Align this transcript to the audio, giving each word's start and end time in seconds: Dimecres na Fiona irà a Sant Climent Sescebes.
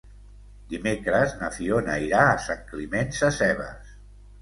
Dimecres 0.71 1.35
na 1.43 1.51
Fiona 1.59 1.99
irà 2.07 2.25
a 2.33 2.43
Sant 2.49 2.67
Climent 2.73 3.17
Sescebes. 3.23 3.97